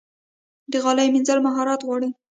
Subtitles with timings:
[0.71, 2.09] د غالۍ مینځل مهارت غواړي.